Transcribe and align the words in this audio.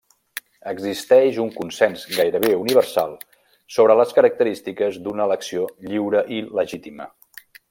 Existeix 0.69 1.35
un 1.43 1.51
consens 1.57 2.05
gairebé 2.15 2.49
universal 2.61 3.15
sobre 3.77 3.99
les 4.03 4.17
característiques 4.21 5.01
d'una 5.05 5.29
elecció 5.31 5.71
lliure 5.91 6.29
i 6.39 6.45
legítima. 6.63 7.13